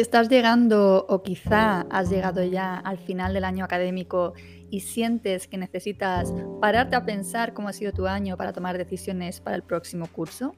Estás 0.00 0.30
llegando 0.30 1.04
o 1.10 1.22
quizá 1.22 1.82
has 1.90 2.08
llegado 2.08 2.42
ya 2.42 2.74
al 2.74 2.96
final 2.96 3.34
del 3.34 3.44
año 3.44 3.66
académico 3.66 4.32
y 4.70 4.80
sientes 4.80 5.46
que 5.46 5.58
necesitas 5.58 6.32
pararte 6.58 6.96
a 6.96 7.04
pensar 7.04 7.52
cómo 7.52 7.68
ha 7.68 7.74
sido 7.74 7.92
tu 7.92 8.06
año 8.06 8.38
para 8.38 8.54
tomar 8.54 8.78
decisiones 8.78 9.42
para 9.42 9.56
el 9.56 9.62
próximo 9.62 10.06
curso. 10.06 10.54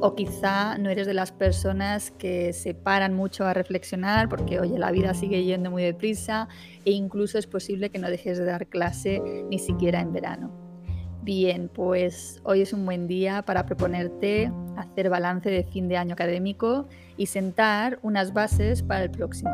O 0.00 0.16
quizá 0.16 0.78
no 0.78 0.90
eres 0.90 1.06
de 1.06 1.14
las 1.14 1.30
personas 1.30 2.10
que 2.10 2.52
se 2.52 2.74
paran 2.74 3.14
mucho 3.14 3.44
a 3.44 3.54
reflexionar 3.54 4.28
porque, 4.28 4.58
oye, 4.58 4.76
la 4.80 4.90
vida 4.90 5.14
sigue 5.14 5.44
yendo 5.44 5.70
muy 5.70 5.84
deprisa 5.84 6.48
e 6.84 6.90
incluso 6.90 7.38
es 7.38 7.46
posible 7.46 7.90
que 7.90 8.00
no 8.00 8.10
dejes 8.10 8.36
de 8.36 8.46
dar 8.46 8.66
clase 8.66 9.22
ni 9.48 9.60
siquiera 9.60 10.00
en 10.00 10.12
verano. 10.12 10.50
Bien, 11.22 11.70
pues 11.72 12.40
hoy 12.42 12.62
es 12.62 12.72
un 12.72 12.84
buen 12.84 13.06
día 13.06 13.42
para 13.42 13.64
proponerte 13.64 14.50
hacer 14.76 15.10
balance 15.10 15.50
de 15.50 15.64
fin 15.64 15.88
de 15.88 15.96
año 15.96 16.14
académico 16.14 16.86
y 17.16 17.26
sentar 17.26 17.98
unas 18.02 18.32
bases 18.32 18.82
para 18.82 19.04
el 19.04 19.10
próximo. 19.10 19.50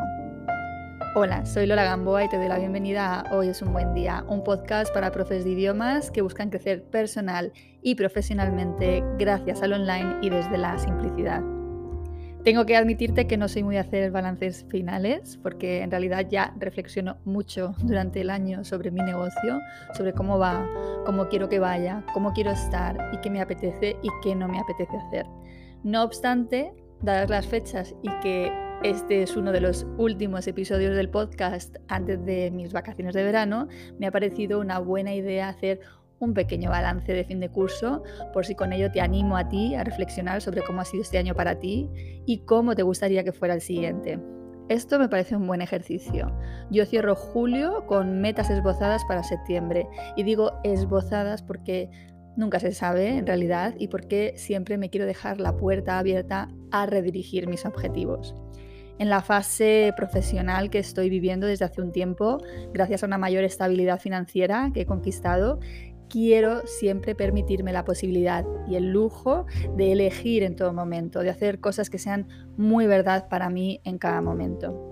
Hola, 1.15 1.45
soy 1.45 1.65
Lola 1.65 1.83
Gamboa 1.83 2.23
y 2.23 2.29
te 2.29 2.37
doy 2.37 2.47
la 2.47 2.59
bienvenida 2.59 3.21
a 3.21 3.35
Hoy 3.35 3.49
es 3.49 3.61
un 3.63 3.73
buen 3.73 3.95
día, 3.95 4.23
un 4.27 4.43
podcast 4.43 4.93
para 4.93 5.11
profes 5.11 5.43
de 5.43 5.51
idiomas 5.51 6.11
que 6.11 6.21
buscan 6.21 6.51
crecer 6.51 6.83
personal 6.83 7.51
y 7.81 7.95
profesionalmente 7.95 9.03
gracias 9.17 9.63
al 9.63 9.73
online 9.73 10.17
y 10.21 10.29
desde 10.29 10.57
la 10.57 10.77
simplicidad. 10.77 11.41
Tengo 12.49 12.65
que 12.65 12.75
admitirte 12.75 13.27
que 13.27 13.37
no 13.37 13.47
soy 13.47 13.61
muy 13.61 13.75
de 13.75 13.81
hacer 13.81 14.09
balances 14.09 14.65
finales, 14.69 15.37
porque 15.43 15.83
en 15.83 15.91
realidad 15.91 16.25
ya 16.27 16.51
reflexiono 16.57 17.17
mucho 17.23 17.75
durante 17.83 18.21
el 18.21 18.31
año 18.31 18.63
sobre 18.63 18.89
mi 18.89 19.01
negocio, 19.01 19.59
sobre 19.93 20.13
cómo 20.13 20.39
va, 20.39 20.67
cómo 21.05 21.29
quiero 21.29 21.47
que 21.47 21.59
vaya, 21.59 22.03
cómo 22.11 22.33
quiero 22.33 22.49
estar 22.49 23.11
y 23.13 23.17
qué 23.17 23.29
me 23.29 23.39
apetece 23.39 23.97
y 24.01 24.09
qué 24.23 24.33
no 24.33 24.47
me 24.47 24.59
apetece 24.59 24.97
hacer. 24.97 25.27
No 25.83 26.01
obstante, 26.01 26.73
dadas 27.03 27.29
las 27.29 27.45
fechas 27.45 27.93
y 28.01 28.09
que 28.21 28.51
este 28.81 29.21
es 29.21 29.35
uno 29.35 29.51
de 29.51 29.61
los 29.61 29.85
últimos 29.99 30.47
episodios 30.47 30.95
del 30.95 31.11
podcast 31.11 31.75
antes 31.87 32.25
de 32.25 32.49
mis 32.49 32.73
vacaciones 32.73 33.13
de 33.13 33.25
verano, 33.25 33.67
me 33.99 34.07
ha 34.07 34.11
parecido 34.11 34.59
una 34.59 34.79
buena 34.79 35.13
idea 35.13 35.49
hacer 35.49 35.81
un 36.19 36.33
pequeño 36.33 36.69
balance 36.69 37.13
de 37.13 37.23
fin 37.23 37.39
de 37.39 37.49
curso, 37.49 38.03
por 38.33 38.45
si 38.45 38.55
con 38.55 38.73
ello 38.73 38.91
te 38.91 39.01
animo 39.01 39.37
a 39.37 39.47
ti 39.47 39.75
a 39.75 39.83
reflexionar 39.83 40.41
sobre 40.41 40.61
cómo 40.61 40.81
ha 40.81 40.85
sido 40.85 41.03
este 41.03 41.17
año 41.17 41.33
para 41.33 41.59
ti 41.59 41.89
y 42.25 42.39
cómo 42.39 42.75
te 42.75 42.83
gustaría 42.83 43.23
que 43.23 43.31
fuera 43.31 43.53
el 43.53 43.61
siguiente. 43.61 44.19
Esto 44.69 44.99
me 44.99 45.09
parece 45.09 45.35
un 45.35 45.47
buen 45.47 45.61
ejercicio. 45.61 46.31
Yo 46.69 46.85
cierro 46.85 47.15
julio 47.15 47.85
con 47.87 48.21
metas 48.21 48.51
esbozadas 48.51 49.03
para 49.05 49.23
septiembre 49.23 49.87
y 50.15 50.23
digo 50.23 50.59
esbozadas 50.63 51.41
porque 51.41 51.89
nunca 52.35 52.59
se 52.59 52.71
sabe 52.71 53.17
en 53.17 53.25
realidad 53.25 53.73
y 53.79 53.87
porque 53.87 54.33
siempre 54.37 54.77
me 54.77 54.91
quiero 54.91 55.07
dejar 55.07 55.39
la 55.39 55.57
puerta 55.57 55.97
abierta 55.97 56.49
a 56.71 56.85
redirigir 56.85 57.47
mis 57.47 57.65
objetivos. 57.65 58.35
En 58.99 59.09
la 59.09 59.21
fase 59.21 59.93
profesional 59.95 60.69
que 60.69 60.79
estoy 60.79 61.09
viviendo 61.09 61.47
desde 61.47 61.65
hace 61.65 61.81
un 61.81 61.91
tiempo, 61.91 62.37
gracias 62.73 63.01
a 63.01 63.05
una 63.05 63.17
mayor 63.17 63.45
estabilidad 63.45 63.99
financiera 63.99 64.71
que 64.73 64.81
he 64.81 64.85
conquistado, 64.85 65.59
quiero 66.09 66.65
siempre 66.65 67.15
permitirme 67.15 67.71
la 67.71 67.85
posibilidad 67.85 68.45
y 68.67 68.75
el 68.75 68.91
lujo 68.91 69.45
de 69.75 69.91
elegir 69.91 70.43
en 70.43 70.55
todo 70.55 70.73
momento, 70.73 71.21
de 71.21 71.29
hacer 71.29 71.59
cosas 71.59 71.89
que 71.89 71.99
sean 71.99 72.27
muy 72.57 72.87
verdad 72.87 73.29
para 73.29 73.49
mí 73.49 73.81
en 73.83 73.97
cada 73.97 74.21
momento. 74.21 74.89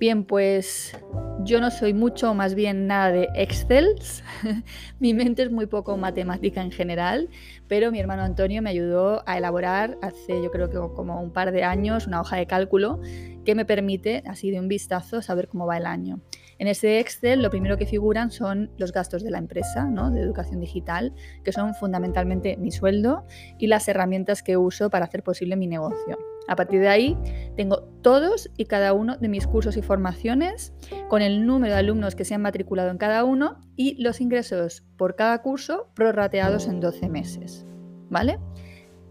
Bien, 0.00 0.24
pues 0.24 0.96
yo 1.44 1.60
no 1.60 1.70
soy 1.70 1.92
mucho, 1.92 2.32
más 2.32 2.54
bien 2.54 2.86
nada 2.86 3.12
de 3.12 3.28
Excel. 3.34 3.96
mi 4.98 5.12
mente 5.12 5.42
es 5.42 5.50
muy 5.50 5.66
poco 5.66 5.98
matemática 5.98 6.62
en 6.62 6.70
general, 6.70 7.28
pero 7.68 7.92
mi 7.92 8.00
hermano 8.00 8.22
Antonio 8.22 8.62
me 8.62 8.70
ayudó 8.70 9.22
a 9.26 9.36
elaborar 9.36 9.98
hace 10.00 10.42
yo 10.42 10.50
creo 10.50 10.70
que 10.70 10.78
como 10.94 11.20
un 11.20 11.32
par 11.32 11.52
de 11.52 11.64
años 11.64 12.06
una 12.06 12.22
hoja 12.22 12.36
de 12.36 12.46
cálculo 12.46 12.98
que 13.44 13.54
me 13.54 13.66
permite, 13.66 14.22
así 14.26 14.50
de 14.50 14.58
un 14.58 14.68
vistazo, 14.68 15.20
saber 15.20 15.48
cómo 15.48 15.66
va 15.66 15.76
el 15.76 15.84
año. 15.84 16.20
En 16.60 16.68
ese 16.68 17.00
Excel 17.00 17.40
lo 17.40 17.48
primero 17.48 17.78
que 17.78 17.86
figuran 17.86 18.30
son 18.30 18.70
los 18.76 18.92
gastos 18.92 19.24
de 19.24 19.30
la 19.30 19.38
empresa, 19.38 19.86
¿no? 19.86 20.10
de 20.10 20.20
educación 20.20 20.60
digital, 20.60 21.14
que 21.42 21.52
son 21.52 21.74
fundamentalmente 21.74 22.58
mi 22.58 22.70
sueldo 22.70 23.24
y 23.58 23.66
las 23.66 23.88
herramientas 23.88 24.42
que 24.42 24.58
uso 24.58 24.90
para 24.90 25.06
hacer 25.06 25.22
posible 25.22 25.56
mi 25.56 25.66
negocio. 25.66 26.18
A 26.48 26.56
partir 26.56 26.80
de 26.80 26.88
ahí 26.88 27.16
tengo 27.56 27.84
todos 28.02 28.50
y 28.58 28.66
cada 28.66 28.92
uno 28.92 29.16
de 29.16 29.28
mis 29.28 29.46
cursos 29.46 29.78
y 29.78 29.82
formaciones 29.82 30.74
con 31.08 31.22
el 31.22 31.46
número 31.46 31.72
de 31.72 31.80
alumnos 31.80 32.14
que 32.14 32.26
se 32.26 32.34
han 32.34 32.42
matriculado 32.42 32.90
en 32.90 32.98
cada 32.98 33.24
uno 33.24 33.58
y 33.74 33.94
los 33.94 34.20
ingresos 34.20 34.84
por 34.98 35.16
cada 35.16 35.40
curso 35.40 35.90
prorrateados 35.94 36.68
en 36.68 36.80
12 36.80 37.08
meses. 37.08 37.64
¿Vale? 38.10 38.38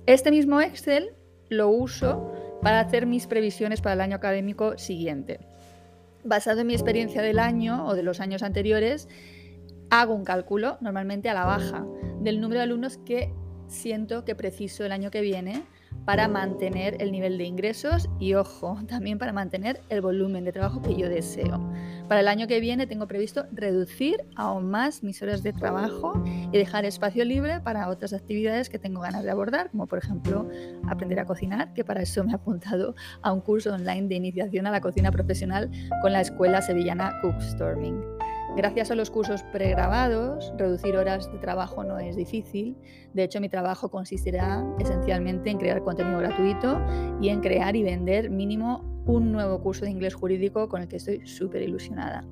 Este 0.06 0.30
mismo 0.30 0.62
Excel 0.62 1.16
lo 1.50 1.70
uso 1.70 2.32
para 2.62 2.80
hacer 2.80 3.08
mis 3.08 3.26
previsiones 3.26 3.82
para 3.82 3.94
el 3.94 4.02
año 4.02 4.18
académico 4.18 4.78
siguiente 4.78 5.40
basado 6.24 6.62
en 6.62 6.68
mi 6.68 6.74
experiencia 6.74 7.22
del 7.22 7.40
año 7.40 7.86
o 7.86 7.96
de 7.96 8.04
los 8.04 8.20
años 8.20 8.44
anteriores, 8.44 9.08
hago 9.90 10.14
un 10.14 10.24
cálculo, 10.24 10.78
normalmente 10.82 11.30
a 11.30 11.34
la 11.34 11.46
baja, 11.46 11.86
del 12.20 12.42
número 12.42 12.60
de 12.60 12.66
alumnos 12.66 12.98
que 12.98 13.34
siento 13.68 14.26
que 14.26 14.36
preciso 14.36 14.86
el 14.86 14.92
año 14.92 15.12
que 15.12 15.22
viene 15.22 15.64
para 16.10 16.28
mantener 16.28 16.98
el 17.02 17.12
nivel 17.12 17.38
de 17.38 17.44
ingresos 17.44 18.10
y, 18.18 18.34
ojo, 18.34 18.80
también 18.88 19.20
para 19.20 19.32
mantener 19.32 19.80
el 19.90 20.02
volumen 20.02 20.44
de 20.44 20.52
trabajo 20.52 20.82
que 20.82 20.96
yo 20.96 21.08
deseo. 21.08 21.72
Para 22.08 22.22
el 22.22 22.28
año 22.28 22.48
que 22.48 22.60
viene 22.60 22.88
tengo 22.88 23.06
previsto 23.06 23.46
reducir 23.52 24.26
aún 24.36 24.72
más 24.72 25.04
mis 25.04 25.22
horas 25.22 25.44
de 25.44 25.54
trabajo 25.54 26.20
y 26.26 26.58
dejar 26.58 26.84
espacio 26.86 27.24
libre 27.26 27.60
para 27.60 27.90
otras 27.90 28.14
actividades 28.14 28.72
que 28.72 28.80
tengo 28.80 29.02
ganas 29.02 29.24
de 29.24 29.30
abordar, 29.30 29.70
como 29.70 29.86
por 29.86 30.00
ejemplo 30.00 30.50
aprender 30.88 31.20
a 31.20 31.26
cocinar, 31.26 31.76
que 31.76 31.86
para 31.86 32.02
eso 32.02 32.24
me 32.24 32.32
he 32.32 32.36
apuntado 32.36 32.96
a 33.22 33.32
un 33.32 33.42
curso 33.42 33.72
online 33.72 34.08
de 34.08 34.16
iniciación 34.16 34.66
a 34.66 34.72
la 34.72 34.82
cocina 34.82 35.12
profesional 35.12 35.70
con 36.02 36.12
la 36.12 36.22
Escuela 36.22 36.64
Sevillana 36.64 37.20
Cookstorming. 37.22 38.29
Gracias 38.60 38.92
a 38.92 38.96
los 38.96 39.10
cursos 39.10 39.42
pregrabados, 39.54 40.52
reducir 40.58 40.98
horas 40.98 41.32
de 41.32 41.38
trabajo 41.38 41.86
no 41.86 41.98
es 41.98 42.18
difícil. 42.18 42.76
De 43.14 43.24
hecho, 43.24 43.40
mi 43.40 43.48
trabajo 43.48 43.90
consistirá 43.90 44.66
esencialmente 44.80 45.50
en 45.50 45.58
crear 45.58 45.82
contenido 45.82 46.20
gratuito 46.20 46.78
y 47.22 47.30
en 47.30 47.40
crear 47.40 47.78
y 47.78 47.84
vender 47.84 48.30
mínimo 48.30 48.84
un 49.06 49.32
nuevo 49.32 49.62
curso 49.62 49.86
de 49.86 49.92
inglés 49.92 50.14
jurídico 50.14 50.68
con 50.68 50.82
el 50.82 50.90
que 50.90 50.98
estoy 50.98 51.26
súper 51.26 51.62
ilusionada. 51.62 52.26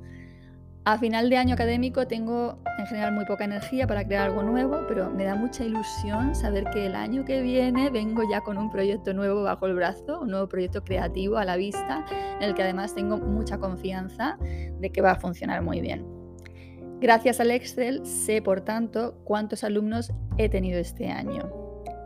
A 0.84 0.98
final 0.98 1.30
de 1.30 1.38
año 1.38 1.54
académico 1.54 2.08
tengo 2.08 2.60
en 2.78 2.86
general 2.88 3.14
muy 3.14 3.24
poca 3.24 3.46
energía 3.46 3.88
para 3.88 4.06
crear 4.06 4.30
algo 4.30 4.44
nuevo, 4.44 4.82
pero 4.90 5.10
me 5.10 5.24
da 5.24 5.36
mucha 5.36 5.64
ilusión 5.64 6.36
saber 6.36 6.66
que 6.74 6.88
el 6.88 6.96
año 6.96 7.24
que 7.24 7.42
viene 7.42 7.90
vengo 7.90 8.24
ya 8.30 8.42
con 8.42 8.58
un 8.58 8.70
proyecto 8.70 9.14
nuevo 9.14 9.44
bajo 9.44 9.66
el 9.66 9.76
brazo, 9.76 10.20
un 10.20 10.32
nuevo 10.32 10.50
proyecto 10.50 10.84
creativo 10.84 11.38
a 11.38 11.46
la 11.46 11.56
vista, 11.56 12.06
en 12.12 12.44
el 12.44 12.54
que 12.54 12.64
además 12.64 12.94
tengo 12.94 13.18
mucha 13.18 13.58
confianza 13.60 14.38
de 14.42 14.90
que 14.90 15.02
va 15.02 15.12
a 15.12 15.16
funcionar 15.16 15.62
muy 15.62 15.80
bien. 15.80 16.17
Gracias 17.00 17.40
al 17.40 17.52
Excel 17.52 18.04
sé, 18.06 18.42
por 18.42 18.62
tanto, 18.62 19.22
cuántos 19.24 19.64
alumnos 19.64 20.12
he 20.38 20.50
tenido 20.50 20.80
este 20.80 21.10
año 21.10 21.48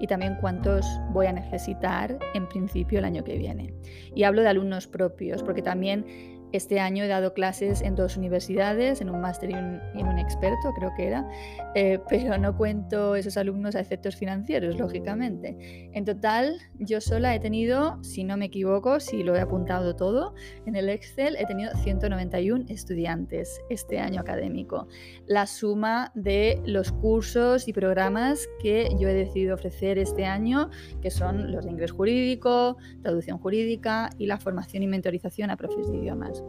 y 0.02 0.08
también 0.08 0.36
cuántos 0.42 0.86
voy 1.12 1.28
a 1.28 1.32
necesitar 1.32 2.20
en 2.34 2.50
principio 2.50 3.00
el 3.00 3.06
año 3.06 3.24
que 3.24 3.38
viene. 3.38 3.74
Y 4.16 4.24
hablo 4.24 4.42
de 4.42 4.50
alumnos 4.50 4.88
propios, 4.88 5.44
porque 5.44 5.62
también 5.62 6.41
este 6.52 6.80
año 6.80 7.04
he 7.04 7.08
dado 7.08 7.34
clases 7.34 7.82
en 7.82 7.96
dos 7.96 8.18
universidades, 8.18 9.02
en 9.02 9.10
un 9.10 9.22
máster 9.22 9.52
y, 9.52 9.54
en 9.54 10.08
un 10.08 10.20
experto, 10.20 10.74
creo 10.76 10.92
que 10.96 11.08
era, 11.08 11.28
eh, 11.76 12.00
pero 12.10 12.38
no 12.38 12.56
cuento 12.58 13.16
esos 13.16 13.38
alumnos 13.38 13.76
a 13.76 13.80
efectos 13.80 14.16
financieros, 14.16 14.78
lógicamente. 14.78 15.90
En 15.94 16.06
total, 16.06 16.58
yo 16.80 17.02
sola 17.02 17.36
he 17.36 17.40
tenido, 17.40 18.02
si 18.04 18.24
no 18.24 18.38
me 18.38 18.46
equivoco, 18.46 19.00
si 19.00 19.24
lo 19.24 19.36
he 19.36 19.42
apuntado 19.42 19.96
todo, 19.96 20.34
en 20.66 20.76
el 20.76 20.90
Excel 20.90 21.36
he 21.40 21.46
tenido 21.46 21.72
191 21.76 22.66
estudiantes 22.70 23.62
este 23.70 24.00
año 24.00 24.22
académico. 24.22 24.88
La 25.28 25.48
suma 25.48 26.12
de 26.16 26.62
los 26.66 26.92
cursos 26.92 27.68
y 27.68 27.74
programas 27.74 28.48
que 28.62 28.90
yo 29.00 29.08
he 29.08 29.14
decidido 29.14 29.56
ofrecer 29.56 29.98
este 29.98 30.26
año, 30.26 30.70
que 31.02 31.12
son 31.12 31.52
los 31.52 31.66
de 31.66 31.72
inglés 31.72 31.92
jurídico, 31.92 32.78
traducción 33.02 33.38
jurídica 33.38 34.10
y 34.18 34.26
la 34.26 34.38
formación 34.38 34.84
y 34.84 34.88
mentorización 34.88 35.50
a 35.50 35.58
profes 35.58 35.90
de 35.90 35.98
idiomas. 35.98 36.41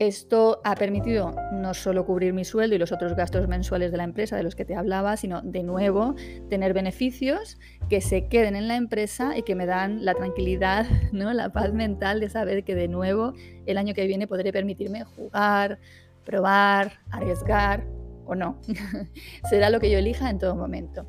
Esto 0.00 0.60
ha 0.64 0.74
permitido 0.74 1.36
no 1.52 1.72
solo 1.72 2.04
cubrir 2.04 2.32
mi 2.32 2.44
sueldo 2.44 2.74
y 2.74 2.78
los 2.78 2.90
otros 2.90 3.14
gastos 3.14 3.46
mensuales 3.46 3.92
de 3.92 3.96
la 3.96 4.04
empresa 4.04 4.36
de 4.36 4.42
los 4.42 4.56
que 4.56 4.64
te 4.64 4.74
hablaba, 4.74 5.16
sino 5.16 5.40
de 5.40 5.62
nuevo 5.62 6.16
tener 6.50 6.74
beneficios 6.74 7.58
que 7.88 8.00
se 8.00 8.26
queden 8.26 8.56
en 8.56 8.66
la 8.66 8.74
empresa 8.74 9.38
y 9.38 9.42
que 9.42 9.54
me 9.54 9.66
dan 9.66 10.04
la 10.04 10.14
tranquilidad, 10.14 10.86
¿no? 11.12 11.32
la 11.32 11.52
paz 11.52 11.72
mental 11.72 12.18
de 12.18 12.28
saber 12.28 12.64
que 12.64 12.74
de 12.74 12.88
nuevo 12.88 13.34
el 13.66 13.78
año 13.78 13.94
que 13.94 14.06
viene 14.06 14.26
podré 14.26 14.52
permitirme 14.52 15.04
jugar, 15.04 15.78
probar, 16.24 16.98
arriesgar 17.10 17.86
o 18.26 18.34
no. 18.34 18.60
Será 19.48 19.70
lo 19.70 19.78
que 19.78 19.90
yo 19.90 19.98
elija 19.98 20.28
en 20.28 20.38
todo 20.38 20.56
momento. 20.56 21.06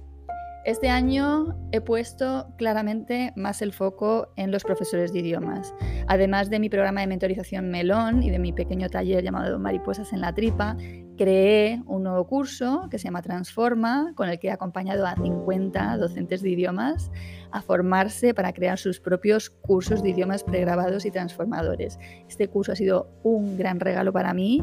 Este 0.65 0.89
año 0.89 1.55
he 1.71 1.79
puesto 1.79 2.47
claramente 2.57 3.33
más 3.35 3.61
el 3.61 3.71
foco 3.71 4.33
en 4.35 4.49
los 4.51 4.63
profesores 4.63 5.13
de 5.13 5.19
idiomas. 5.19 5.75
Además 6.07 6.49
de 6.49 6.59
mi 6.59 6.69
programa 6.69 7.01
de 7.01 7.07
mentorización 7.07 7.69
Melón 7.69 8.23
y 8.23 8.31
de 8.31 8.39
mi 8.39 8.51
pequeño 8.51 8.89
taller 8.89 9.23
llamado 9.23 9.59
Mariposas 9.59 10.11
en 10.11 10.21
la 10.21 10.33
Tripa, 10.33 10.75
creé 11.15 11.81
un 11.85 12.03
nuevo 12.03 12.27
curso 12.27 12.87
que 12.89 12.99
se 12.99 13.05
llama 13.05 13.21
Transforma, 13.21 14.13
con 14.15 14.29
el 14.29 14.39
que 14.39 14.47
he 14.47 14.51
acompañado 14.51 15.05
a 15.05 15.15
50 15.15 15.97
docentes 15.97 16.41
de 16.41 16.51
idiomas 16.51 17.11
a 17.51 17.61
formarse 17.61 18.33
para 18.33 18.53
crear 18.53 18.77
sus 18.77 18.99
propios 18.99 19.49
cursos 19.49 20.03
de 20.03 20.09
idiomas 20.09 20.43
pregrabados 20.43 21.05
y 21.05 21.11
transformadores. 21.11 21.99
Este 22.27 22.49
curso 22.49 22.73
ha 22.73 22.75
sido 22.75 23.09
un 23.23 23.57
gran 23.57 23.79
regalo 23.79 24.11
para 24.11 24.33
mí 24.33 24.61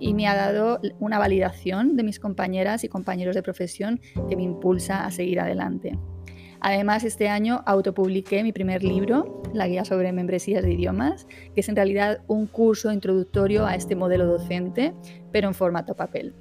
y 0.00 0.14
me 0.14 0.26
ha 0.26 0.34
dado 0.34 0.80
una 0.98 1.18
validación 1.18 1.96
de 1.96 2.02
mis 2.02 2.18
compañeras 2.18 2.84
y 2.84 2.88
compañeros 2.88 3.34
de 3.34 3.42
profesión 3.42 4.00
que 4.28 4.36
me 4.36 4.42
impulsa 4.42 5.04
a 5.04 5.10
seguir 5.10 5.40
adelante. 5.40 5.98
Además, 6.64 7.02
este 7.02 7.28
año 7.28 7.64
autopubliqué 7.66 8.44
mi 8.44 8.52
primer 8.52 8.84
libro, 8.84 9.42
La 9.52 9.66
Guía 9.66 9.84
sobre 9.84 10.12
Membresías 10.12 10.62
de 10.62 10.72
Idiomas, 10.72 11.26
que 11.54 11.60
es 11.60 11.68
en 11.68 11.74
realidad 11.74 12.20
un 12.28 12.46
curso 12.46 12.92
introductorio 12.92 13.66
a 13.66 13.74
este 13.74 13.96
modelo 13.96 14.26
docente, 14.26 14.94
pero 15.32 15.48
en 15.48 15.54
formato 15.54 15.96
papel. 15.96 16.36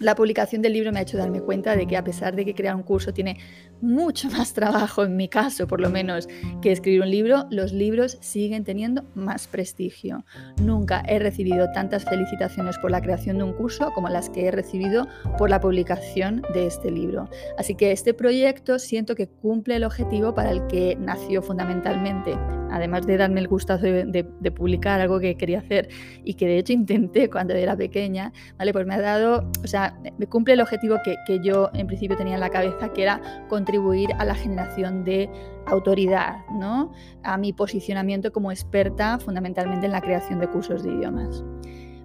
La 0.00 0.14
publicación 0.14 0.62
del 0.62 0.72
libro 0.72 0.92
me 0.92 0.98
ha 0.98 1.02
hecho 1.02 1.18
darme 1.18 1.42
cuenta 1.42 1.76
de 1.76 1.86
que 1.86 1.98
a 1.98 2.02
pesar 2.02 2.34
de 2.34 2.46
que 2.46 2.54
crear 2.54 2.74
un 2.74 2.82
curso 2.82 3.12
tiene 3.12 3.36
mucho 3.82 4.30
más 4.32 4.54
trabajo, 4.54 5.04
en 5.04 5.14
mi 5.14 5.28
caso 5.28 5.66
por 5.66 5.78
lo 5.78 5.90
menos, 5.90 6.26
que 6.62 6.72
escribir 6.72 7.02
un 7.02 7.10
libro, 7.10 7.46
los 7.50 7.72
libros 7.72 8.16
siguen 8.22 8.64
teniendo 8.64 9.04
más 9.14 9.46
prestigio. 9.46 10.24
Nunca 10.62 11.02
he 11.06 11.18
recibido 11.18 11.70
tantas 11.74 12.06
felicitaciones 12.06 12.78
por 12.78 12.90
la 12.90 13.02
creación 13.02 13.36
de 13.36 13.44
un 13.44 13.52
curso 13.52 13.92
como 13.94 14.08
las 14.08 14.30
que 14.30 14.46
he 14.46 14.50
recibido 14.50 15.06
por 15.36 15.50
la 15.50 15.60
publicación 15.60 16.40
de 16.54 16.66
este 16.66 16.90
libro. 16.90 17.28
Así 17.58 17.74
que 17.74 17.92
este 17.92 18.14
proyecto 18.14 18.78
siento 18.78 19.14
que 19.14 19.28
cumple 19.28 19.76
el 19.76 19.84
objetivo 19.84 20.34
para 20.34 20.50
el 20.50 20.66
que 20.66 20.96
nació 20.98 21.42
fundamentalmente. 21.42 22.38
Además 22.70 23.06
de 23.06 23.16
darme 23.16 23.40
el 23.40 23.48
gustazo 23.48 23.84
de, 23.84 24.24
publicar 24.54 25.00
algo 25.00 25.20
que 25.20 25.36
quería 25.36 25.60
hacer 25.60 25.88
y 26.24 26.34
que 26.34 26.46
de 26.46 26.58
hecho 26.58 26.72
intenté 26.72 27.30
cuando 27.30 27.54
era 27.54 27.76
pequeña, 27.76 28.32
¿vale? 28.58 28.72
Pues 28.72 28.86
me 28.86 28.94
ha 28.94 29.00
dado, 29.00 29.48
o 29.62 29.66
sea, 29.66 29.98
me 30.18 30.26
cumple 30.26 30.54
el 30.54 30.60
objetivo 30.60 30.96
que, 31.04 31.16
que 31.26 31.40
yo 31.40 31.70
en 31.74 31.86
principio 31.86 32.16
tenía 32.16 32.34
en 32.34 32.40
la 32.40 32.50
cabeza, 32.50 32.92
que 32.92 33.02
era 33.02 33.20
contribuir 33.48 34.10
a 34.18 34.24
la 34.24 34.34
generación 34.34 35.04
de 35.04 35.30
autoridad, 35.66 36.38
¿no? 36.52 36.92
a 37.22 37.36
mi 37.36 37.52
posicionamiento 37.52 38.32
como 38.32 38.50
experta 38.50 39.18
fundamentalmente 39.18 39.86
en 39.86 39.92
la 39.92 40.00
creación 40.00 40.40
de 40.40 40.48
cursos 40.48 40.82
de 40.82 40.92
idiomas. 40.92 41.44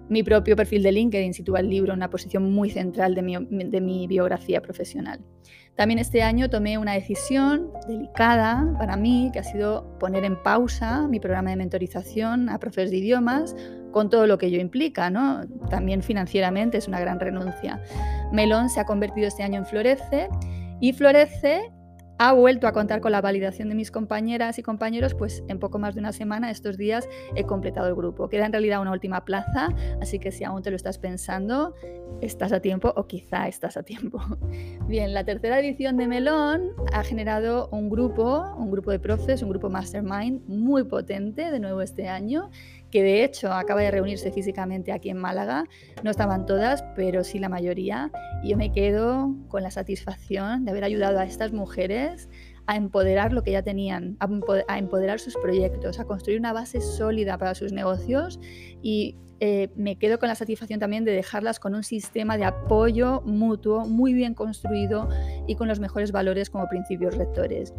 Mi 0.08 0.22
propio 0.22 0.54
perfil 0.54 0.82
de 0.82 0.92
LinkedIn 0.92 1.34
sitúa 1.34 1.60
el 1.60 1.68
libro 1.68 1.92
en 1.92 1.98
una 1.98 2.10
posición 2.10 2.52
muy 2.52 2.70
central 2.70 3.14
de 3.14 3.22
mi, 3.22 3.36
de 3.36 3.80
mi 3.80 4.06
biografía 4.06 4.62
profesional. 4.62 5.20
También 5.74 5.98
este 5.98 6.22
año 6.22 6.48
tomé 6.48 6.78
una 6.78 6.92
decisión 6.92 7.70
delicada 7.86 8.74
para 8.78 8.96
mí, 8.96 9.30
que 9.32 9.40
ha 9.40 9.44
sido 9.44 9.98
poner 9.98 10.24
en 10.24 10.42
pausa 10.42 11.06
mi 11.06 11.20
programa 11.20 11.50
de 11.50 11.56
mentorización 11.56 12.48
a 12.48 12.58
profes 12.58 12.90
de 12.90 12.96
idiomas, 12.96 13.54
con 13.92 14.08
todo 14.08 14.26
lo 14.26 14.38
que 14.38 14.46
ello 14.46 14.60
implica, 14.60 15.10
¿no? 15.10 15.42
También 15.70 16.02
financieramente 16.02 16.78
es 16.78 16.88
una 16.88 17.00
gran 17.00 17.20
renuncia. 17.20 17.82
Melón 18.32 18.70
se 18.70 18.80
ha 18.80 18.86
convertido 18.86 19.26
este 19.26 19.42
año 19.42 19.58
en 19.58 19.66
Florece 19.66 20.28
y 20.80 20.92
Florece 20.92 21.70
ha 22.18 22.32
vuelto 22.32 22.66
a 22.66 22.72
contar 22.72 23.00
con 23.00 23.12
la 23.12 23.20
validación 23.20 23.68
de 23.68 23.74
mis 23.74 23.90
compañeras 23.90 24.58
y 24.58 24.62
compañeros, 24.62 25.14
pues 25.14 25.42
en 25.48 25.58
poco 25.58 25.78
más 25.78 25.94
de 25.94 26.00
una 26.00 26.12
semana, 26.12 26.50
estos 26.50 26.76
días, 26.76 27.08
he 27.34 27.44
completado 27.44 27.88
el 27.88 27.94
grupo. 27.94 28.28
Queda 28.28 28.46
en 28.46 28.52
realidad 28.52 28.80
una 28.80 28.92
última 28.92 29.24
plaza, 29.24 29.68
así 30.00 30.18
que 30.18 30.32
si 30.32 30.44
aún 30.44 30.62
te 30.62 30.70
lo 30.70 30.76
estás 30.76 30.98
pensando, 30.98 31.74
estás 32.20 32.52
a 32.52 32.60
tiempo 32.60 32.92
o 32.96 33.06
quizá 33.06 33.48
estás 33.48 33.76
a 33.76 33.82
tiempo. 33.82 34.20
Bien, 34.88 35.12
la 35.12 35.24
tercera 35.24 35.58
edición 35.60 35.96
de 35.96 36.08
Melón 36.08 36.70
ha 36.92 37.02
generado 37.02 37.68
un 37.70 37.90
grupo, 37.90 38.54
un 38.56 38.70
grupo 38.70 38.90
de 38.90 38.98
profes, 38.98 39.42
un 39.42 39.50
grupo 39.50 39.68
mastermind 39.68 40.46
muy 40.48 40.84
potente 40.84 41.50
de 41.50 41.60
nuevo 41.60 41.82
este 41.82 42.08
año 42.08 42.50
que 42.90 43.02
de 43.02 43.24
hecho 43.24 43.52
acaba 43.52 43.80
de 43.80 43.90
reunirse 43.90 44.30
físicamente 44.32 44.92
aquí 44.92 45.10
en 45.10 45.18
Málaga. 45.18 45.64
No 46.02 46.10
estaban 46.10 46.46
todas, 46.46 46.82
pero 46.94 47.24
sí 47.24 47.38
la 47.38 47.48
mayoría. 47.48 48.10
Y 48.42 48.50
yo 48.50 48.56
me 48.56 48.72
quedo 48.72 49.34
con 49.48 49.62
la 49.62 49.70
satisfacción 49.70 50.64
de 50.64 50.70
haber 50.70 50.84
ayudado 50.84 51.18
a 51.18 51.24
estas 51.24 51.52
mujeres 51.52 52.28
a 52.66 52.76
empoderar 52.76 53.32
lo 53.32 53.42
que 53.42 53.52
ya 53.52 53.62
tenían, 53.62 54.16
a 54.20 54.78
empoderar 54.78 55.20
sus 55.20 55.36
proyectos, 55.36 56.00
a 56.00 56.04
construir 56.04 56.38
una 56.38 56.52
base 56.52 56.80
sólida 56.80 57.38
para 57.38 57.54
sus 57.54 57.72
negocios 57.72 58.40
y 58.82 59.16
eh, 59.38 59.68
me 59.76 59.96
quedo 59.96 60.18
con 60.18 60.28
la 60.28 60.34
satisfacción 60.34 60.80
también 60.80 61.04
de 61.04 61.12
dejarlas 61.12 61.60
con 61.60 61.74
un 61.74 61.84
sistema 61.84 62.38
de 62.38 62.44
apoyo 62.44 63.20
mutuo 63.24 63.84
muy 63.84 64.14
bien 64.14 64.34
construido 64.34 65.08
y 65.46 65.56
con 65.56 65.68
los 65.68 65.78
mejores 65.78 66.10
valores 66.10 66.48
como 66.48 66.66
principios 66.68 67.16
rectores 67.16 67.74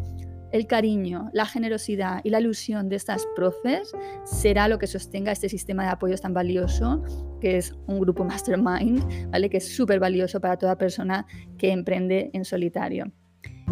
el 0.52 0.68
cariño, 0.68 1.30
la 1.34 1.46
generosidad 1.46 2.22
y 2.24 2.30
la 2.30 2.40
ilusión 2.40 2.90
de 2.90 2.96
estas 2.96 3.26
profes 3.36 3.92
será 4.26 4.68
lo 4.68 4.80
que 4.80 4.88
sostenga 4.88 5.32
este 5.32 5.50
sistema 5.50 5.84
de 5.84 5.90
apoyos 5.90 6.22
tan 6.22 6.34
valioso, 6.34 7.04
que 7.42 7.58
es 7.58 7.76
un 7.88 8.00
grupo 8.00 8.24
mastermind, 8.24 9.30
¿vale? 9.30 9.50
que 9.50 9.58
es 9.58 9.76
súper 9.76 10.00
valioso 10.00 10.40
para 10.40 10.58
toda 10.58 10.78
persona 10.78 11.26
que 11.58 11.72
emprende 11.72 12.30
en 12.34 12.46
solitario. 12.46 13.12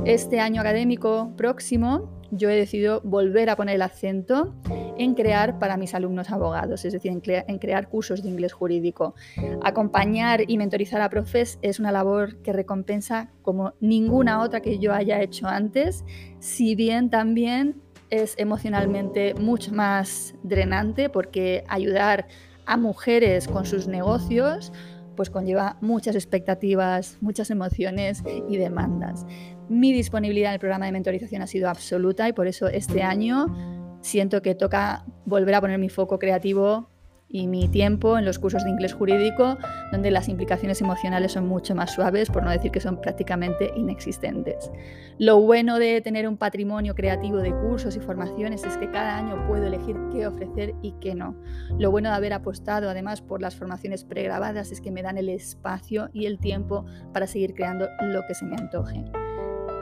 Este 0.03 0.39
año 0.39 0.61
académico 0.61 1.31
próximo 1.37 2.09
yo 2.31 2.49
he 2.49 2.55
decidido 2.55 3.01
volver 3.03 3.49
a 3.49 3.55
poner 3.55 3.75
el 3.75 3.81
acento 3.81 4.53
en 4.97 5.13
crear 5.13 5.57
para 5.59 5.77
mis 5.77 5.93
alumnos 5.93 6.31
abogados, 6.31 6.85
es 6.85 6.93
decir, 6.93 7.11
en, 7.11 7.59
crear 7.59 7.87
cursos 7.87 8.23
de 8.23 8.29
inglés 8.29 8.53
jurídico. 8.53 9.15
Acompañar 9.63 10.41
y 10.47 10.57
mentorizar 10.57 11.01
a 11.01 11.09
profes 11.09 11.59
es 11.61 11.79
una 11.79 11.91
labor 11.91 12.37
que 12.41 12.53
recompensa 12.53 13.31
como 13.41 13.73
ninguna 13.79 14.41
otra 14.41 14.61
que 14.61 14.79
yo 14.79 14.93
haya 14.93 15.21
hecho 15.21 15.47
antes, 15.47 16.03
si 16.39 16.75
bien 16.75 17.09
también 17.09 17.81
es 18.09 18.35
emocionalmente 18.37 19.33
mucho 19.35 19.73
más 19.73 20.35
drenante 20.43 21.09
porque 21.09 21.63
ayudar 21.67 22.27
a 22.65 22.77
mujeres 22.77 23.47
con 23.47 23.65
sus 23.65 23.87
negocios 23.87 24.71
pues 25.15 25.29
conlleva 25.29 25.77
muchas 25.81 26.15
expectativas, 26.15 27.17
muchas 27.21 27.49
emociones 27.49 28.21
y 28.49 28.57
demandas. 28.57 29.25
Mi 29.69 29.93
disponibilidad 29.93 30.51
en 30.51 30.55
el 30.55 30.59
programa 30.59 30.85
de 30.85 30.91
mentorización 30.91 31.41
ha 31.41 31.47
sido 31.47 31.69
absoluta 31.69 32.29
y 32.29 32.33
por 32.33 32.47
eso 32.47 32.67
este 32.67 33.01
año 33.01 33.97
siento 34.01 34.41
que 34.41 34.53
toca 34.53 35.05
volver 35.25 35.55
a 35.55 35.61
poner 35.61 35.79
mi 35.79 35.89
foco 35.89 36.19
creativo 36.19 36.89
y 37.27 37.47
mi 37.47 37.67
tiempo 37.67 38.17
en 38.17 38.25
los 38.25 38.37
cursos 38.37 38.63
de 38.63 38.69
inglés 38.69 38.93
jurídico, 38.93 39.57
donde 39.91 40.11
las 40.11 40.29
implicaciones 40.29 40.79
emocionales 40.81 41.31
son 41.31 41.47
mucho 41.47 41.73
más 41.73 41.93
suaves, 41.93 42.29
por 42.29 42.43
no 42.43 42.51
decir 42.51 42.71
que 42.71 42.79
son 42.79 43.01
prácticamente 43.01 43.71
inexistentes. 43.75 44.71
Lo 45.17 45.41
bueno 45.41 45.79
de 45.79 46.01
tener 46.01 46.27
un 46.27 46.37
patrimonio 46.37 46.93
creativo 46.93 47.37
de 47.37 47.51
cursos 47.51 47.95
y 47.95 47.99
formaciones 47.99 48.63
es 48.63 48.77
que 48.77 48.91
cada 48.91 49.17
año 49.17 49.47
puedo 49.47 49.65
elegir 49.65 49.97
qué 50.11 50.27
ofrecer 50.27 50.75
y 50.83 50.93
qué 51.01 51.15
no. 51.15 51.35
Lo 51.79 51.89
bueno 51.89 52.09
de 52.09 52.15
haber 52.15 52.33
apostado 52.33 52.89
además 52.89 53.21
por 53.21 53.41
las 53.41 53.55
formaciones 53.55 54.05
pregrabadas 54.05 54.71
es 54.71 54.79
que 54.79 54.91
me 54.91 55.01
dan 55.01 55.17
el 55.17 55.29
espacio 55.29 56.09
y 56.13 56.27
el 56.27 56.39
tiempo 56.39 56.85
para 57.11 57.27
seguir 57.27 57.55
creando 57.55 57.87
lo 58.01 58.21
que 58.27 58.35
se 58.35 58.45
me 58.45 58.55
antoje. 58.55 59.03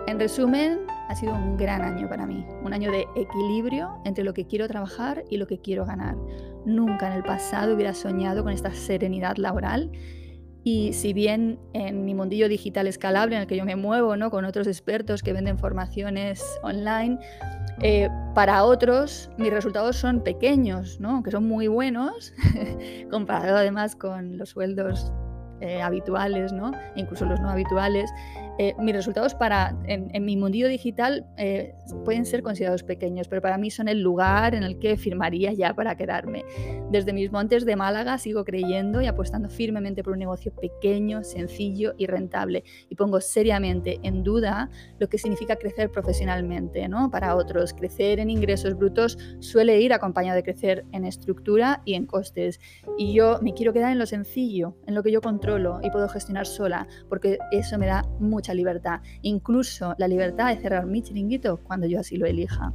En 0.06 0.20
resumen, 0.20 0.80
ha 1.08 1.16
sido 1.16 1.34
un 1.34 1.56
gran 1.56 1.82
año 1.82 2.10
para 2.10 2.26
mí, 2.26 2.46
un 2.62 2.74
año 2.74 2.92
de 2.92 3.08
equilibrio 3.16 4.02
entre 4.04 4.26
lo 4.26 4.34
que 4.34 4.46
quiero 4.46 4.68
trabajar 4.68 5.24
y 5.30 5.38
lo 5.38 5.48
que 5.48 5.60
quiero 5.60 5.86
ganar. 5.86 6.18
Nunca 6.66 7.08
en 7.08 7.14
el 7.14 7.24
pasado 7.24 7.74
hubiera 7.74 7.94
soñado 7.94 8.44
con 8.44 8.52
esta 8.52 8.74
serenidad 8.74 9.38
laboral 9.38 9.92
y 10.62 10.92
si 10.92 11.14
bien 11.14 11.58
en 11.74 12.04
mi 12.04 12.16
mundillo 12.16 12.50
digital 12.50 12.88
escalable 12.88 13.36
en 13.36 13.42
el 13.42 13.48
que 13.48 13.56
yo 13.56 13.64
me 13.64 13.78
muevo 13.78 14.18
¿no? 14.18 14.30
con 14.30 14.44
otros 14.44 14.68
expertos 14.68 15.24
que 15.24 15.32
venden 15.32 15.58
formaciones 15.58 16.44
online, 16.64 17.18
eh, 17.82 18.10
para 18.36 18.66
otros 18.66 19.30
mis 19.38 19.52
resultados 19.52 19.96
son 19.96 20.22
pequeños, 20.22 21.00
¿no? 21.00 21.24
que 21.24 21.32
son 21.32 21.48
muy 21.48 21.68
buenos, 21.68 22.34
comparado 23.10 23.58
además 23.58 23.96
con 23.96 24.38
los 24.38 24.50
sueldos 24.50 25.14
eh, 25.62 25.82
habituales, 25.82 26.52
¿no? 26.52 26.72
incluso 26.96 27.26
los 27.26 27.40
no 27.40 27.50
habituales, 27.50 28.10
eh, 28.60 28.76
mis 28.78 28.94
resultados 28.94 29.34
para, 29.34 29.76
en, 29.86 30.26
mi 30.26 30.38
mundillo 30.38 30.68
digital 30.68 31.26
eh, 31.38 31.74
pueden 32.06 32.26
ser 32.26 32.44
considerados 32.44 32.84
pequeños, 32.84 33.28
pero 33.28 33.42
para 33.42 33.58
mí 33.58 33.72
son 33.72 33.88
el 33.88 34.02
lugar 34.02 34.54
en 34.54 34.62
el 34.62 34.78
que 34.78 34.96
firmaría 34.96 35.54
ya 35.54 35.74
para 35.74 35.96
quedarme. 35.96 36.46
Desde 36.92 37.14
mis 37.14 37.32
montes 37.32 37.66
de 37.66 37.76
Málaga 37.76 38.20
sigo 38.20 38.46
creyendo 38.46 39.02
y 39.02 39.08
apostando 39.08 39.50
firmemente 39.50 40.04
por 40.04 40.14
un 40.14 40.20
negocio 40.20 40.54
pequeño, 40.54 41.24
sencillo 41.24 41.96
y 41.98 42.06
rentable. 42.06 42.64
Y 42.90 42.96
pongo 42.96 43.22
seriamente 43.22 44.00
en 44.04 44.24
duda 44.24 44.70
lo 45.00 45.10
que 45.10 45.18
significa 45.18 45.56
crecer 45.56 45.90
profesionalmente. 45.90 46.88
¿no? 46.88 47.10
Para 47.10 47.36
otros, 47.36 47.74
crecer 47.74 48.20
en 48.20 48.30
ingresos 48.30 48.78
brutos 48.78 49.18
suele 49.40 49.82
ir 49.82 49.94
acompañado 49.94 50.36
de 50.36 50.44
crecer 50.44 50.86
en 50.92 51.06
estructura 51.06 51.82
y 51.86 51.96
en 51.96 52.06
costes. 52.06 52.60
Y 53.00 53.14
yo 53.14 53.40
me 53.42 53.54
quiero 53.54 53.74
quedar 53.74 53.92
en 53.92 54.00
lo 54.00 54.06
sencillo, 54.06 54.78
en 54.86 54.94
lo 54.94 55.02
que 55.02 55.12
yo 55.12 55.22
controlo 55.22 55.80
y 55.82 55.90
puedo 55.90 56.08
gestionar 56.08 56.46
sola, 56.46 56.88
porque 57.10 57.40
eso 57.52 57.80
me 57.80 57.88
da 57.88 58.04
mucho 58.20 58.43
mucha 58.44 58.54
libertad, 58.54 59.00
incluso 59.22 59.96
la 59.98 60.10
libertad 60.10 60.54
de 60.54 60.62
cerrar 60.62 60.86
mi 60.86 61.02
chiringuito 61.02 61.62
cuando 61.64 61.88
yo 61.88 62.02
así 62.02 62.18
lo 62.18 62.26
elija. 62.26 62.74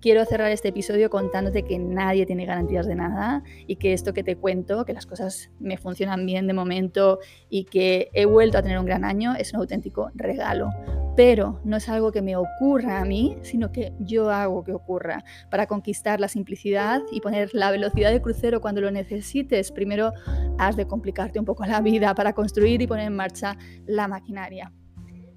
Quiero 0.00 0.24
cerrar 0.24 0.50
este 0.50 0.68
episodio 0.68 1.10
contándote 1.10 1.62
que 1.62 1.78
nadie 1.78 2.26
tiene 2.26 2.44
garantías 2.44 2.86
de 2.86 2.96
nada 2.96 3.42
y 3.68 3.76
que 3.76 3.92
esto 3.92 4.12
que 4.12 4.24
te 4.24 4.34
cuento, 4.34 4.84
que 4.84 4.92
las 4.92 5.06
cosas 5.06 5.50
me 5.60 5.76
funcionan 5.76 6.26
bien 6.26 6.48
de 6.48 6.52
momento 6.52 7.20
y 7.48 7.64
que 7.64 8.10
he 8.12 8.26
vuelto 8.26 8.58
a 8.58 8.62
tener 8.62 8.78
un 8.80 8.86
gran 8.86 9.04
año, 9.04 9.34
es 9.36 9.52
un 9.52 9.60
auténtico 9.60 10.10
regalo. 10.14 10.70
Pero 11.14 11.60
no 11.62 11.76
es 11.76 11.88
algo 11.88 12.10
que 12.10 12.20
me 12.20 12.34
ocurra 12.36 13.00
a 13.00 13.04
mí, 13.04 13.36
sino 13.42 13.70
que 13.70 13.92
yo 14.00 14.30
hago 14.30 14.64
que 14.64 14.72
ocurra 14.72 15.24
para 15.50 15.68
conquistar 15.68 16.18
la 16.18 16.26
simplicidad 16.26 17.00
y 17.12 17.20
poner 17.20 17.50
la 17.52 17.70
velocidad 17.70 18.10
de 18.10 18.22
crucero 18.22 18.60
cuando 18.60 18.80
lo 18.80 18.90
necesites. 18.90 19.70
Primero 19.70 20.12
has 20.58 20.74
de 20.74 20.86
complicarte 20.86 21.38
un 21.38 21.44
poco 21.44 21.64
la 21.64 21.80
vida 21.80 22.12
para 22.16 22.32
construir 22.32 22.82
y 22.82 22.88
poner 22.88 23.06
en 23.06 23.14
marcha 23.14 23.56
la 23.86 24.08
maquinaria. 24.08 24.72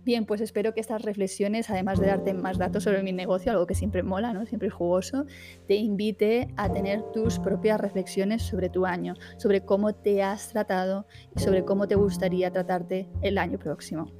Bien, 0.05 0.27
pues 0.27 0.39
espero 0.39 0.75
que 0.75 0.81
estas 0.81 1.01
reflexiones, 1.01 1.71
además 1.71 1.99
de 1.99 2.05
darte 2.05 2.35
más 2.35 2.59
datos 2.59 2.83
sobre 2.83 3.01
mi 3.01 3.11
negocio, 3.11 3.51
algo 3.51 3.65
que 3.65 3.73
siempre 3.73 4.03
mola, 4.03 4.33
¿no? 4.33 4.45
siempre 4.45 4.67
es 4.67 4.73
jugoso, 4.73 5.25
te 5.67 5.77
invite 5.77 6.53
a 6.57 6.71
tener 6.71 7.01
tus 7.11 7.39
propias 7.39 7.81
reflexiones 7.81 8.43
sobre 8.43 8.69
tu 8.69 8.85
año, 8.85 9.15
sobre 9.37 9.65
cómo 9.65 9.95
te 9.95 10.21
has 10.21 10.49
tratado 10.49 11.07
y 11.35 11.39
sobre 11.39 11.65
cómo 11.65 11.87
te 11.87 11.95
gustaría 11.95 12.51
tratarte 12.51 13.09
el 13.23 13.39
año 13.39 13.57
próximo. 13.57 14.11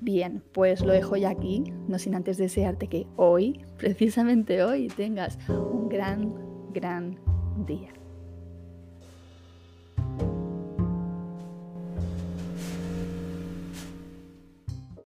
Bien, 0.00 0.44
pues 0.52 0.84
lo 0.84 0.92
dejo 0.92 1.16
ya 1.16 1.30
aquí, 1.30 1.64
no 1.88 1.98
sin 1.98 2.14
antes 2.14 2.36
desearte 2.36 2.86
que 2.86 3.08
hoy, 3.16 3.64
precisamente 3.78 4.62
hoy, 4.62 4.86
tengas 4.86 5.40
un 5.48 5.88
gran, 5.88 6.32
gran 6.72 7.18
día. 7.66 7.92